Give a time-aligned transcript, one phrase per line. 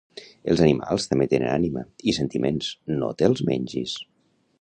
[0.53, 2.71] Els animals també tenen ànima i sentiments,
[3.03, 3.95] no te'ls mengis